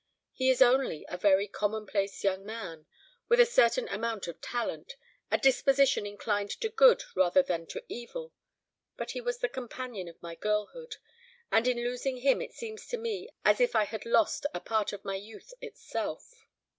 [0.33, 2.87] He is only a very commonplace young man,
[3.29, 4.95] with a certain amount of talent,
[5.29, 8.33] a disposition inclined to good rather than to evil.
[8.97, 10.95] But he was the companion of my girlhood;
[11.51, 14.91] and in losing him it seems to me as if I had lost a part
[14.91, 16.47] of my youth itself."